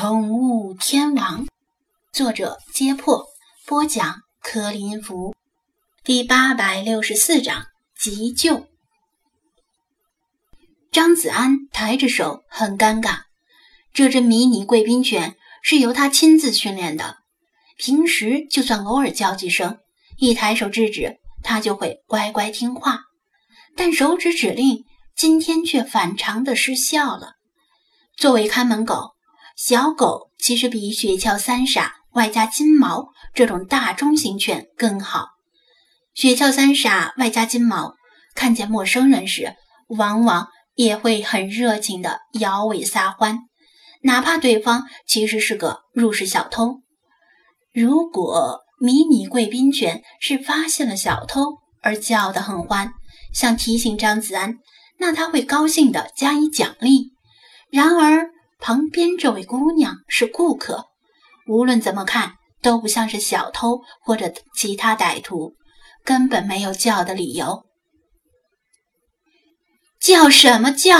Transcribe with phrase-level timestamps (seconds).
[0.00, 1.48] 宠物天王，
[2.12, 3.26] 作者：揭破，
[3.66, 5.34] 播讲：柯林福，
[6.04, 7.66] 第八百六十四章
[7.98, 8.68] 急救。
[10.92, 13.22] 张子安抬着手，很尴尬。
[13.92, 15.34] 这只迷你贵宾犬
[15.64, 17.16] 是由他亲自训练的，
[17.76, 19.80] 平时就算偶尔叫几声，
[20.16, 23.00] 一抬手制止，它就会乖乖听话。
[23.74, 24.84] 但手指指令
[25.16, 27.32] 今天却反常的失效了。
[28.16, 29.17] 作为看门狗。
[29.58, 35.30] 小狗其实比雪橇三傻外加金毛这种大中型犬更好。
[36.14, 37.96] 雪橇三傻外加金毛，
[38.36, 39.56] 看见陌生人时，
[39.88, 40.46] 往往
[40.76, 43.40] 也会很热情地摇尾撒欢，
[44.02, 46.76] 哪怕对方其实是个入室小偷。
[47.74, 52.92] 如果迷你贵宾犬是发现了小偷而叫得很欢，
[53.34, 54.58] 想提醒张子安，
[55.00, 57.10] 那他会高兴地加以奖励。
[57.72, 60.86] 然而，旁边这位姑娘是顾客，
[61.46, 65.54] 无论怎么看都不像是小偷或者其他歹徒，
[66.04, 67.64] 根本没有叫的理由。
[70.00, 70.98] 叫什么叫？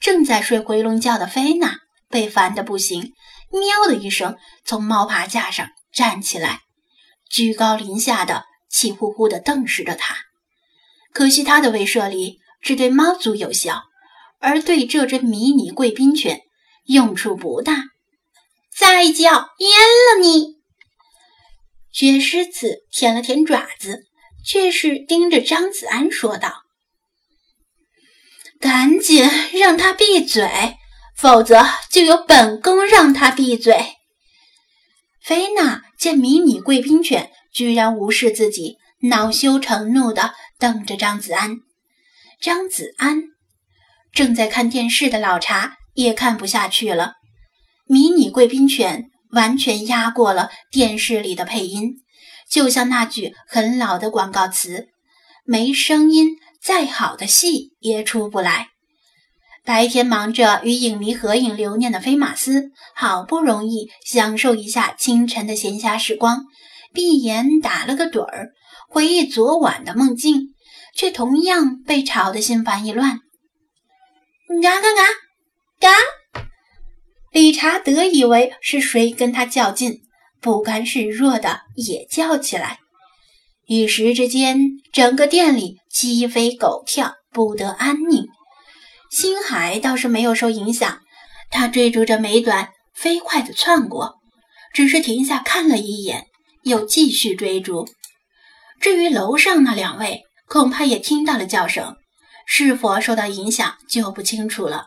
[0.00, 3.12] 正在睡回笼觉的菲娜被烦得不行，
[3.50, 6.60] 喵的一声从猫爬架上站起来，
[7.28, 10.16] 居高临下的气呼呼地瞪视着他。
[11.12, 13.87] 可惜他的威慑力只对猫族有效。
[14.38, 16.42] 而对这只迷你贵宾犬
[16.86, 17.84] 用处不大，
[18.76, 20.58] 再叫淹了你！
[21.92, 24.04] 雪狮子舔了舔爪子，
[24.46, 26.62] 却是盯着张子安说道
[28.60, 30.76] ：“赶紧让他闭嘴，
[31.16, 33.96] 否则就由本宫让他闭嘴。”
[35.20, 41.56] 菲娜见迷你贵宾犬居然无视自己，恼羞成怒的瞪着张子安。
[42.40, 43.24] 张子安。
[44.18, 47.12] 正在看电视的老茶也看不下去了。
[47.86, 51.98] 迷你贵宾犬完全压过了电视里的配音，
[52.50, 54.88] 就像那句很老的广告词
[55.46, 56.30] ：“没声音，
[56.60, 58.70] 再好的戏也出不来。”
[59.64, 66.42] 白天忙着与影迷合影留念的菲马斯，好不容易享受一下清晨的闲暇时光，
[66.92, 68.48] 闭眼打了个盹儿，
[68.88, 70.54] 回忆昨晚的梦境，
[70.96, 73.20] 却同样被吵得心烦意乱。
[74.48, 76.42] 嘎嘎嘎，嘎！
[77.32, 80.00] 理查德以为是谁跟他较劲，
[80.40, 82.78] 不甘示弱的也叫起来。
[83.66, 84.58] 一时之间，
[84.90, 88.26] 整个店里鸡飞狗跳，不得安宁。
[89.10, 91.02] 星海倒是没有受影响，
[91.50, 94.14] 他追逐着美短，飞快地窜过，
[94.72, 96.24] 只是停下看了一眼，
[96.62, 97.86] 又继续追逐。
[98.80, 101.97] 至于楼上那两位，恐怕也听到了叫声。
[102.50, 104.86] 是否受到影响就不清楚了，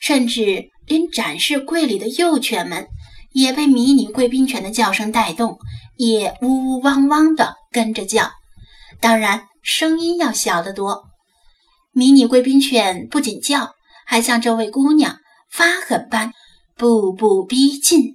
[0.00, 2.88] 甚至连展示柜里的幼犬们
[3.32, 5.58] 也被迷你贵宾犬的叫声带动，
[5.96, 8.32] 也呜呜汪汪地跟着叫。
[9.00, 11.04] 当然，声音要小得多。
[11.92, 13.74] 迷你贵宾犬不仅叫，
[14.06, 15.18] 还向这位姑娘
[15.50, 16.32] 发狠般
[16.74, 18.14] 步步逼近。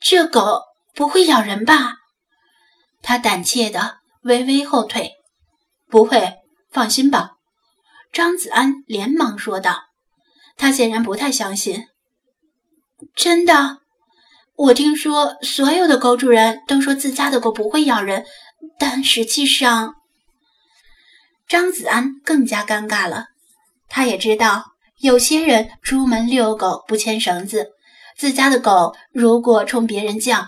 [0.00, 0.60] 这狗
[0.94, 1.96] 不会咬人吧？
[3.02, 5.10] 他胆怯地微微后退，
[5.90, 6.34] 不会。
[6.72, 7.32] 放心吧，
[8.10, 9.84] 张子安连忙说道。
[10.56, 11.86] 他显然不太相信。
[13.14, 13.78] 真的，
[14.56, 18.24] 我听说所有的狗主人都说自家的狗不会咬人，
[18.78, 19.94] 但实际上，
[21.46, 23.26] 张子安更加尴尬了。
[23.88, 27.72] 他也知道，有些人出门遛狗不牵绳子，
[28.16, 30.46] 自家的狗如果冲别人叫，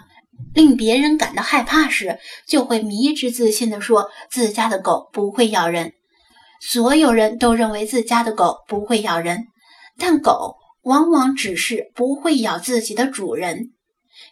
[0.54, 5.92] 令别人感到害怕时，就会迷之自信地说自家的狗不会咬人。
[6.66, 9.48] 所有人都认为自家的狗不会咬人，
[9.98, 13.72] 但狗往往只是不会咬自己的主人。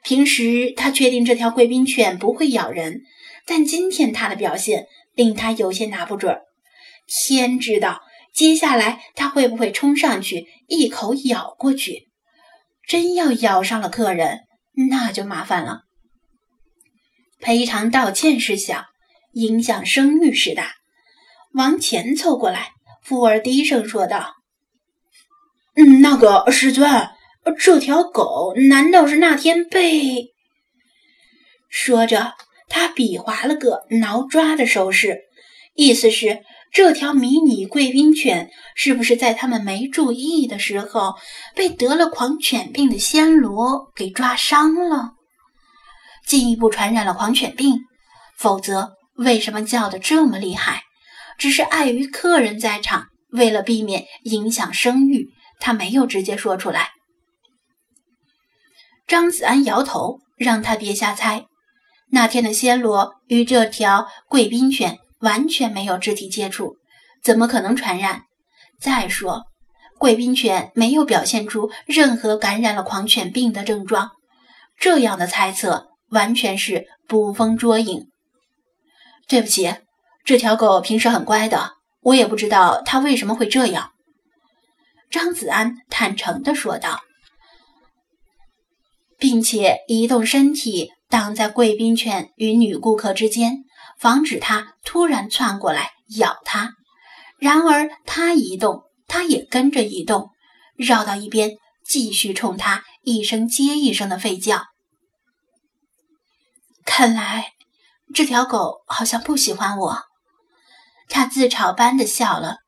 [0.03, 3.03] 平时他确定这条贵宾犬不会咬人，
[3.47, 6.39] 但今天它的表现令他有些拿不准。
[7.07, 8.01] 天知道，
[8.33, 12.09] 接下来他会不会冲上去一口咬过去？
[12.89, 14.41] 真要咬伤了客人，
[14.89, 15.83] 那就麻烦了。
[17.41, 18.87] 赔偿道歉是小，
[19.35, 20.73] 影响声誉是大。
[21.55, 22.73] 往前凑过来，
[23.03, 24.35] 富儿低声说道
[25.77, 27.09] ：“嗯，那个师尊，
[27.59, 30.33] 这条狗难道是那天被……”
[31.69, 32.35] 说着，
[32.69, 35.21] 他比划了个挠抓的手势，
[35.75, 41.15] 意思是这条迷你贵宾犬是不是在他们没注意的时候
[41.55, 45.13] 被得了狂犬病的暹罗给抓伤了，
[46.27, 47.81] 进一步传染了狂犬病？
[48.39, 50.83] 否则，为什么叫得这么厉害？
[51.43, 55.27] 只是碍于客人在场，为了避免影响声誉，
[55.59, 56.91] 他没有直接说出来。
[59.09, 61.47] 张子安摇头，让他别瞎猜。
[62.13, 66.77] 那天的暹罗与这条贵宾犬完全没有肢体接触，
[67.25, 68.23] 怎么可能传染？
[68.81, 69.43] 再说，
[69.99, 74.13] 贵宾犬没有表现出任何感染了狂犬病的症状，
[74.79, 78.07] 这样的猜测完全是捕风捉影。
[79.27, 79.75] 对不起，
[80.25, 83.91] 这条狗平时很乖的，我也不知道它为什么会这样。”
[85.11, 87.01] 张子安坦诚地说道。
[89.19, 93.59] 并且移动身体挡在贵宾犬与女顾客之间，
[93.97, 96.73] 防止它突然窜过来咬它。
[97.39, 100.31] 然而它移动，它也跟着移动，
[100.75, 101.53] 绕到一边，
[101.87, 104.65] 继续冲它一声接一声的吠叫。
[106.85, 107.53] 看来
[108.13, 109.99] 这条狗好像不喜欢我，
[111.09, 112.59] 他自嘲般的笑了。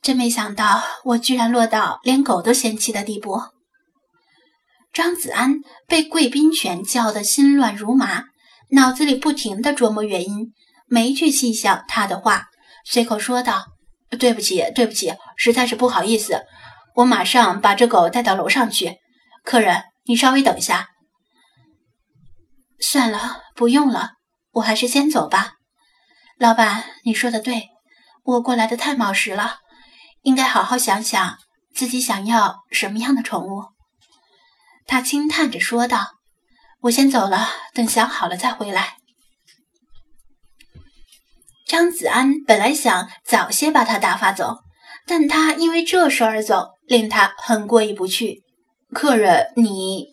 [0.00, 3.40] 真没想到，我居然落到连狗都嫌弃的地步。
[4.92, 5.56] 张子安
[5.86, 8.24] 被贵宾犬叫得心乱如麻，
[8.70, 10.52] 脑子里不停地琢磨原因，
[10.86, 12.46] 没去细想他的话，
[12.84, 13.66] 随口说道
[14.18, 16.42] ：“对不起，对不起，实在是不好意思，
[16.96, 18.96] 我马上把这狗带到楼上去。
[19.44, 20.88] 客人，你稍微等一下。”
[22.80, 24.12] 算了，不用了，
[24.52, 25.54] 我还是先走吧。
[26.38, 27.70] 老板，你说的对，
[28.22, 29.56] 我过来的太冒失了，
[30.22, 31.36] 应该好好想想
[31.74, 33.64] 自己想要什么样的宠物。
[34.86, 36.12] 他轻叹着说道
[36.82, 38.98] ：“我先走了，等想好了再回来。”
[41.66, 44.58] 张子安本来想早些把他打发走，
[45.06, 48.44] 但他因为这事而走，令他很过意不去。
[48.94, 50.06] 客人，你……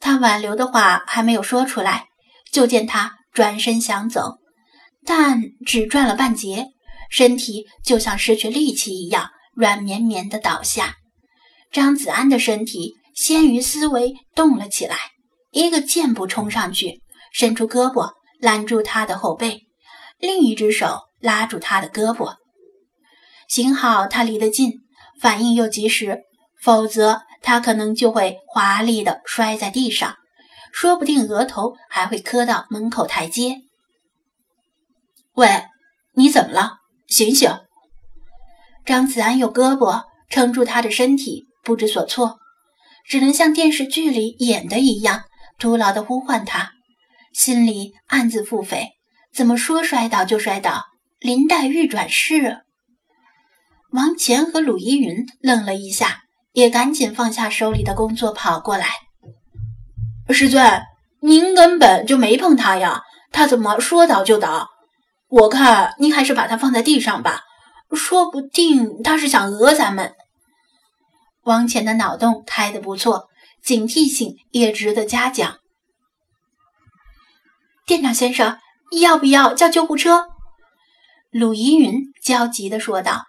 [0.00, 2.08] 他挽留的话还没有说出来，
[2.52, 4.36] 就见他转身想走，
[5.04, 6.68] 但只转了半截，
[7.10, 10.96] 身体就像失去力气一样，软绵绵的倒下。
[11.70, 12.94] 张子安的身体。
[13.16, 14.96] 先于思维动了起来，
[15.52, 17.00] 一个箭步冲上去，
[17.32, 18.10] 伸出胳膊
[18.40, 19.68] 揽住他的后背，
[20.18, 22.34] 另一只手拉住他的胳膊。
[23.46, 24.80] 幸好他离得近，
[25.20, 26.22] 反应又及时，
[26.60, 30.16] 否则他可能就会华丽的摔在地上，
[30.72, 33.58] 说不定额头还会磕到门口台阶。
[35.34, 35.64] 喂，
[36.12, 36.78] 你怎么了？
[37.08, 37.50] 醒醒！
[38.84, 42.38] 张子安用胳膊撑住他的身体，不知所措。
[43.04, 45.24] 只能像电视剧里演的一样，
[45.58, 46.70] 徒劳的呼唤他，
[47.32, 48.90] 心里暗自腹诽：
[49.34, 50.84] 怎么说摔倒就摔倒？
[51.18, 52.60] 林黛玉转世。
[53.90, 56.22] 王乾和鲁依云愣了一下，
[56.52, 58.86] 也赶紧放下手里的工作，跑过来
[60.30, 60.82] ：“师尊，
[61.20, 63.02] 您根本就没碰他呀，
[63.32, 64.68] 他怎么说倒就倒？
[65.34, 67.40] 我看您还是把它放在地上吧，
[67.92, 70.14] 说不定他是想讹咱们。”
[71.42, 73.26] 王乾的脑洞开得不错，
[73.60, 75.58] 警惕性也值得嘉奖。
[77.84, 78.58] 店长先生，
[79.00, 80.28] 要不要叫救护车？
[81.32, 83.24] 鲁依云焦急地说道。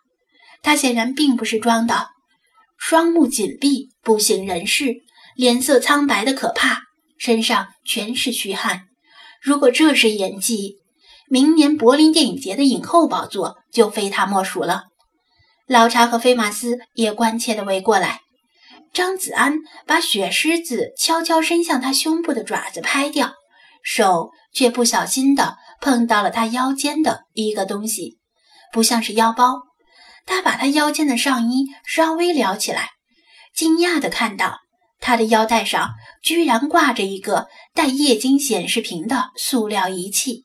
[0.62, 2.10] 他显然并不是装的，
[2.78, 4.96] 双目紧闭，不省人事，
[5.36, 6.84] 脸色苍白的可怕，
[7.18, 8.84] 身上全是虚汗。
[9.42, 10.78] 如果这是演技，
[11.30, 14.84] 明年柏林电影节的影后宝座就非他莫属了。
[15.68, 18.22] 老查和菲马斯也关切地围过来。
[18.94, 23.34] 张子安把雪狮子悄悄伸向他胸部的爪子拍掉，
[23.84, 28.20] 手却不小心地碰到了他腰间的一个东西，
[28.72, 29.64] 不像是腰包。
[30.26, 32.92] 他把他腰间的上衣稍微撩起来，
[33.54, 34.60] 惊讶地看到
[35.02, 35.90] 他的腰带上
[36.24, 40.45] 居然挂着一个带液晶显示屏的塑料仪器，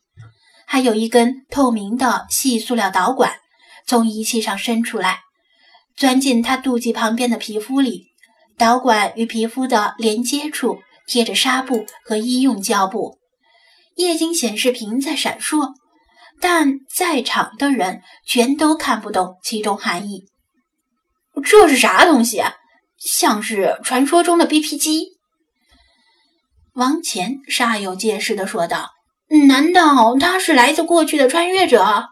[0.72, 3.40] 还有一根透明的细塑料导管。
[3.88, 5.18] 从仪器上伸出来，
[5.96, 8.06] 钻进他肚脐旁边的皮肤里。
[8.56, 13.18] 导管与皮肤的连接处贴着纱布和医用胶布。
[13.96, 15.74] 液晶显示屏在闪烁，
[16.40, 20.26] 但在场的人全都看不懂其中含义。
[21.42, 22.38] 这是啥东西？
[22.38, 22.54] 啊
[22.96, 25.18] 像是传说中的 BP 机。
[26.74, 28.90] 王乾煞有介事地说道
[29.46, 32.08] ：“难道他是来自过去的穿越者？”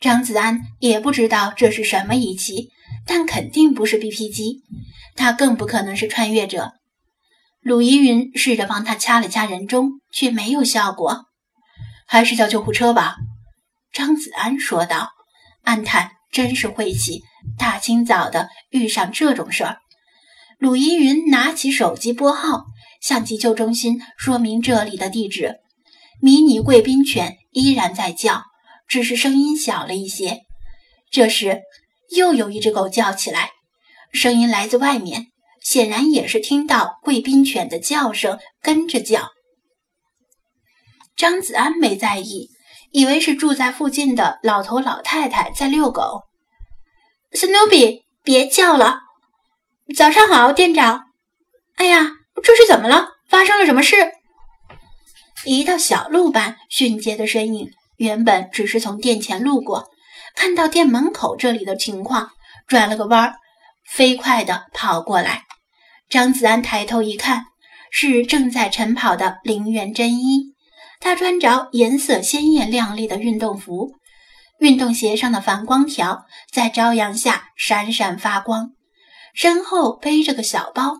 [0.00, 2.68] 张子安也不知道这是什么仪器，
[3.04, 4.62] 但肯定不是 BP 机，
[5.16, 6.74] 他更不可能是穿越者。
[7.60, 11.24] 鲁依云试着帮他掐了掐人中，却没有效果，
[12.06, 13.16] 还是叫救护车吧。
[13.92, 15.10] 张子安说道，
[15.64, 17.24] 暗叹真是晦气，
[17.58, 19.78] 大清早的遇上这种事儿。
[20.58, 22.66] 鲁依云拿起手机拨号，
[23.00, 25.56] 向急救中心说明这里的地址。
[26.20, 28.42] 迷你贵宾犬依然在叫。
[28.88, 30.40] 只是声音小了一些。
[31.10, 31.60] 这时，
[32.16, 33.50] 又有一只狗叫起来，
[34.12, 35.26] 声音来自外面，
[35.62, 39.28] 显然也是听到贵宾犬的叫声，跟着叫。
[41.14, 42.48] 张子安没在意，
[42.92, 46.22] 以为是住在附近的老头老太太在遛狗。
[47.32, 49.00] 史努比，别叫了！
[49.94, 51.08] 早上好，店长。
[51.74, 52.08] 哎呀，
[52.42, 53.08] 这是怎么了？
[53.28, 53.96] 发生了什么事？
[55.44, 59.88] 一道小鹿般迅捷的身影，原本只是从店前路过，
[60.34, 62.30] 看到店门口这里的情况，
[62.66, 63.34] 转了个弯儿，
[63.86, 65.44] 飞快地跑过来。
[66.08, 67.46] 张子安抬头一看，
[67.90, 70.54] 是正在晨跑的林元真一。
[71.00, 73.92] 他穿着颜色鲜艳亮丽的运动服，
[74.58, 78.72] 运动鞋上的反光条在朝阳下闪闪发光，
[79.34, 80.96] 身后背着个小包，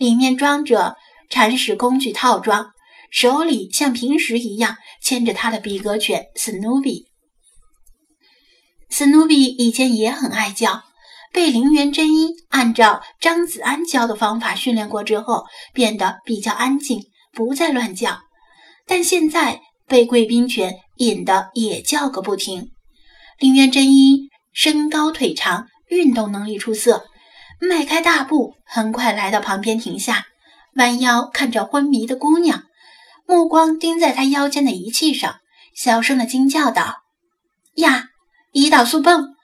[0.00, 0.96] 里面装着
[1.28, 2.70] 铲屎工具套装，
[3.10, 7.04] 手里像平时一样牵着他的比格犬史努比。
[8.88, 10.84] 史努比以前也很爱叫，
[11.34, 17.02] 被林元真一按照张子安教的方法训练过之后，变得比较安静，
[17.34, 18.22] 不再乱叫。
[18.86, 22.70] 但现在被贵宾犬引得也叫个不停。
[23.38, 27.04] 林元真一身高腿长，运动能力出色，
[27.60, 30.26] 迈开大步，很快来到旁边停下，
[30.76, 32.64] 弯腰看着昏迷的姑娘，
[33.26, 35.36] 目光盯在她腰间的仪器上，
[35.74, 37.02] 小声的惊叫道
[37.76, 38.08] ：“呀，
[38.52, 39.34] 胰岛素泵！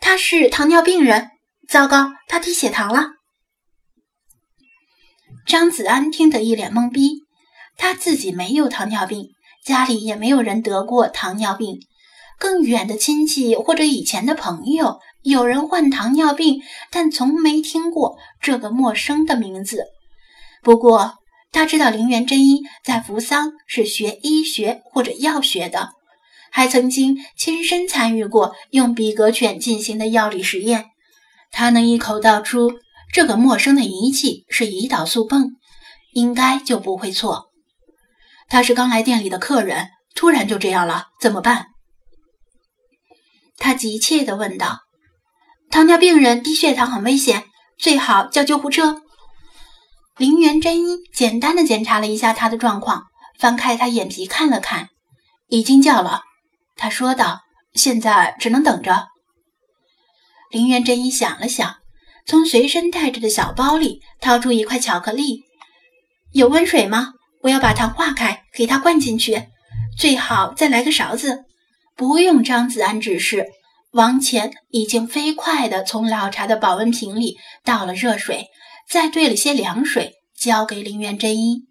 [0.00, 1.28] 他是糖尿病人，
[1.68, 3.10] 糟糕，他低血糖了。”
[5.46, 7.24] 张子安听得一脸懵逼。
[7.76, 9.30] 他自己没有糖尿病，
[9.64, 11.80] 家里也没有人得过糖尿病，
[12.38, 19.86] 更远的亲戚或者以前的朋友有人患糖尿病，但从没听过这个陌生的名字。
[20.62, 21.18] 不过
[21.52, 25.90] 他知道林元真一在扶桑是学医学或者药学的，
[26.50, 30.86] 还曾经亲身参与过用比格犬进行的药理实验。
[31.50, 32.72] 他能一口道出
[33.12, 35.56] 这个陌生的仪器是胰岛素泵，
[36.12, 37.50] 应该就不会错。
[38.48, 41.66] 他是刚来店里的客人，突然就这样了，怎么办？
[43.58, 44.80] 他急切地问道。
[45.70, 47.44] 糖尿病人低血糖很危险，
[47.78, 49.02] 最好叫救护车。
[50.16, 53.04] 林元真一简单的检查了一下他的状况，
[53.38, 54.88] 翻开他眼皮看了看，
[55.48, 56.22] 已经叫了。
[56.76, 59.06] 他说道：“现在只能等着。”
[60.50, 61.76] 林元真一想了想，
[62.26, 65.44] 从随身带着的小包里掏出一块巧克力，
[66.32, 67.12] 有温水吗？
[67.42, 69.44] 我要把糖化开，给他灌进去，
[69.96, 71.44] 最好再来个勺子。
[71.96, 73.46] 不用张子安指示，
[73.92, 78.46] 王乾已经飞快地从老茶的保温瓶里倒了热水，
[78.88, 81.64] 再兑了些凉水，交给林元真一。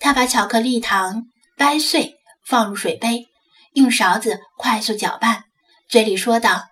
[0.00, 3.26] 他把巧克力糖掰碎，放入水杯，
[3.74, 5.44] 用勺子快速搅拌，
[5.88, 6.64] 嘴里说道：“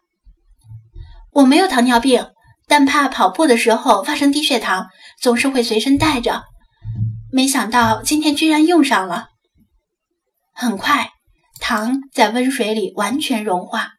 [1.33, 2.27] 我没有糖尿病，
[2.67, 4.89] 但怕跑步的时候发生低血糖，
[5.21, 6.43] 总是会随身带着。”
[7.33, 9.29] 没想到今天居然用上了。
[10.53, 11.13] 很快，
[11.61, 13.93] 糖在温水里完全融化。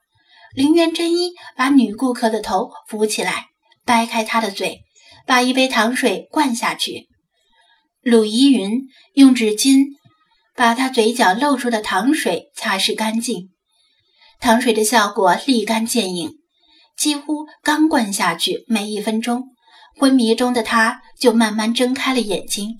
[0.53, 3.47] 林园真一把女顾客的头扶起来，
[3.85, 4.81] 掰开她的嘴，
[5.25, 7.09] 把一杯糖水灌下去。
[8.01, 9.85] 鲁依云用纸巾
[10.55, 13.49] 把她嘴角露出的糖水擦拭干净。
[14.39, 16.33] 糖水的效果立竿见影，
[16.97, 19.45] 几乎刚灌下去没一分钟，
[19.97, 22.77] 昏迷中的她就慢慢睁开了眼睛。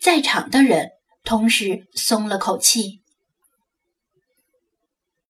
[0.00, 0.88] 在场的人
[1.22, 2.99] 同时松了口气。